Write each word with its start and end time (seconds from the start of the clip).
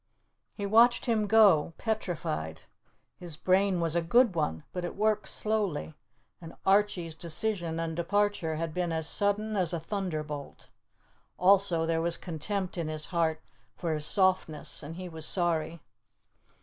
He 0.55 0.65
watched 0.65 1.05
him 1.05 1.27
go, 1.27 1.73
petrified. 1.77 2.63
His 3.19 3.37
brain 3.37 3.79
was 3.79 3.95
a 3.95 4.01
good 4.01 4.33
one, 4.33 4.63
but 4.73 4.83
it 4.83 4.95
worked 4.95 5.27
slowly, 5.27 5.93
and 6.41 6.55
Archie's 6.65 7.13
decision 7.13 7.79
and 7.79 7.95
departure 7.95 8.55
had 8.55 8.73
been 8.73 8.91
as 8.91 9.07
sudden 9.07 9.55
as 9.55 9.73
a 9.73 9.79
thunderbolt. 9.79 10.69
Also, 11.37 11.85
there 11.85 12.01
was 12.01 12.17
contempt 12.17 12.79
in 12.79 12.87
his 12.87 13.05
heart 13.13 13.43
for 13.77 13.93
his 13.93 14.07
softness, 14.07 14.81
and 14.81 14.95
he 14.95 15.07
was 15.07 15.23
sorry. 15.27 15.81